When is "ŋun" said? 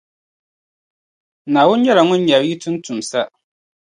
2.07-2.21